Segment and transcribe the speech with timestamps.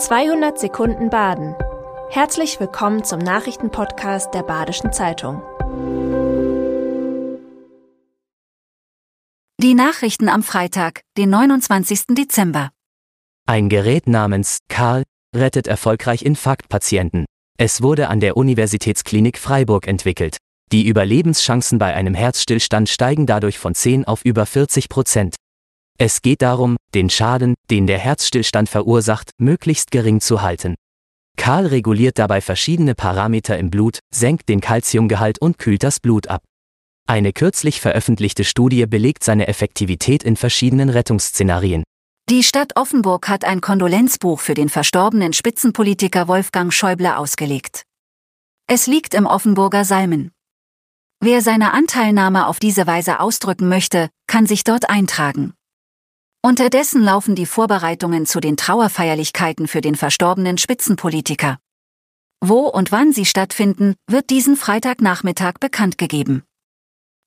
[0.00, 1.54] 200 Sekunden Baden.
[2.08, 5.42] Herzlich willkommen zum Nachrichtenpodcast der Badischen Zeitung.
[9.62, 12.06] Die Nachrichten am Freitag, den 29.
[12.12, 12.70] Dezember.
[13.46, 15.02] Ein Gerät namens Karl
[15.36, 17.26] rettet erfolgreich Infarktpatienten.
[17.58, 20.38] Es wurde an der Universitätsklinik Freiburg entwickelt.
[20.72, 25.36] Die Überlebenschancen bei einem Herzstillstand steigen dadurch von 10 auf über 40 Prozent.
[26.02, 30.74] Es geht darum, den Schaden, den der Herzstillstand verursacht, möglichst gering zu halten.
[31.36, 36.42] Karl reguliert dabei verschiedene Parameter im Blut, senkt den Kalziumgehalt und kühlt das Blut ab.
[37.06, 41.84] Eine kürzlich veröffentlichte Studie belegt seine Effektivität in verschiedenen Rettungsszenarien.
[42.30, 47.82] Die Stadt Offenburg hat ein Kondolenzbuch für den verstorbenen Spitzenpolitiker Wolfgang Schäuble ausgelegt.
[48.66, 50.30] Es liegt im Offenburger Salmen.
[51.22, 55.52] Wer seine Anteilnahme auf diese Weise ausdrücken möchte, kann sich dort eintragen.
[56.42, 61.58] Unterdessen laufen die Vorbereitungen zu den Trauerfeierlichkeiten für den verstorbenen Spitzenpolitiker.
[62.42, 66.42] Wo und wann sie stattfinden, wird diesen Freitagnachmittag bekannt gegeben.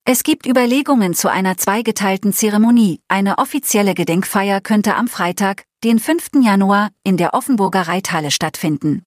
[0.03, 3.01] Es gibt Überlegungen zu einer zweigeteilten Zeremonie.
[3.07, 6.31] Eine offizielle Gedenkfeier könnte am Freitag, den 5.
[6.43, 9.03] Januar, in der Offenburger Reithalle stattfinden.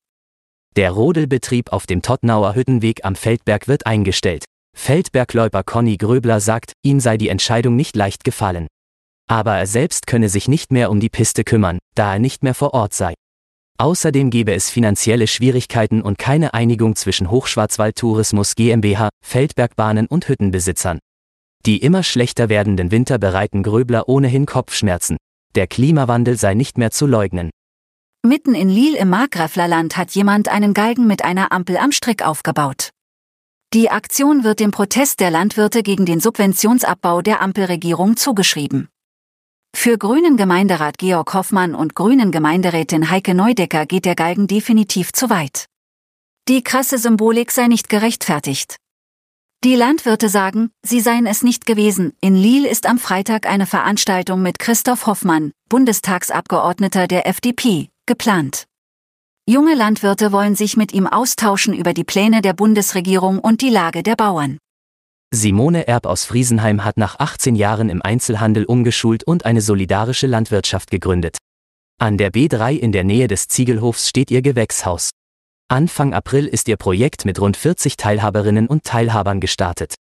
[0.76, 4.44] Der Rodelbetrieb auf dem Tottnauer Hüttenweg am Feldberg wird eingestellt.
[4.76, 8.68] Feldbergläufer Conny Gröbler sagt, ihm sei die Entscheidung nicht leicht gefallen.
[9.28, 12.55] Aber er selbst könne sich nicht mehr um die Piste kümmern, da er nicht mehr
[12.55, 13.14] vor Ort sei.
[13.78, 20.98] Außerdem gebe es finanzielle Schwierigkeiten und keine Einigung zwischen Hochschwarzwald Tourismus GmbH, Feldbergbahnen und Hüttenbesitzern.
[21.66, 25.16] Die immer schlechter werdenden Winter bereiten Gröbler ohnehin Kopfschmerzen.
[25.56, 27.50] Der Klimawandel sei nicht mehr zu leugnen.
[28.24, 32.91] Mitten in Lille im Markgräflerland hat jemand einen Galgen mit einer Ampel am Strick aufgebaut.
[33.74, 38.88] Die Aktion wird dem Protest der Landwirte gegen den Subventionsabbau der Ampelregierung zugeschrieben.
[39.78, 45.30] Für Grünen Gemeinderat Georg Hoffmann und Grünen Gemeinderätin Heike Neudecker geht der Galgen definitiv zu
[45.30, 45.66] weit.
[46.48, 48.78] Die krasse Symbolik sei nicht gerechtfertigt.
[49.62, 52.14] Die Landwirte sagen, sie seien es nicht gewesen.
[52.20, 58.64] In Lille ist am Freitag eine Veranstaltung mit Christoph Hoffmann, Bundestagsabgeordneter der FDP, geplant.
[59.48, 64.03] Junge Landwirte wollen sich mit ihm austauschen über die Pläne der Bundesregierung und die Lage
[64.03, 64.58] der Bauern.
[65.36, 70.91] Simone Erb aus Friesenheim hat nach 18 Jahren im Einzelhandel umgeschult und eine solidarische Landwirtschaft
[70.91, 71.36] gegründet.
[72.00, 75.10] An der B3 in der Nähe des Ziegelhofs steht ihr Gewächshaus.
[75.69, 79.94] Anfang April ist ihr Projekt mit rund 40 Teilhaberinnen und Teilhabern gestartet.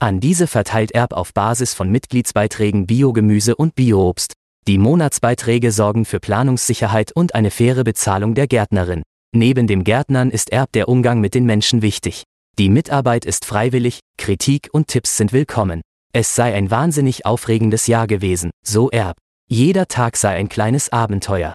[0.00, 4.32] An diese verteilt Erb auf Basis von Mitgliedsbeiträgen Biogemüse und Bioobst.
[4.66, 9.02] Die Monatsbeiträge sorgen für Planungssicherheit und eine faire Bezahlung der Gärtnerin.
[9.36, 12.24] Neben dem Gärtnern ist Erb der Umgang mit den Menschen wichtig.
[12.60, 15.80] Die Mitarbeit ist freiwillig, Kritik und Tipps sind willkommen.
[16.12, 19.16] Es sei ein wahnsinnig aufregendes Jahr gewesen, so Erb.
[19.48, 21.54] Jeder Tag sei ein kleines Abenteuer.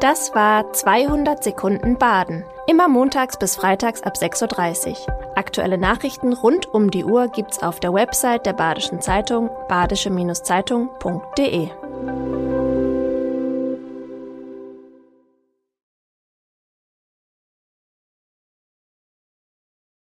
[0.00, 2.42] Das war 200 Sekunden Baden.
[2.66, 4.96] Immer montags bis freitags ab 6.30 Uhr.
[5.36, 11.70] Aktuelle Nachrichten rund um die Uhr gibt's auf der Website der Badischen Zeitung badische-zeitung.de.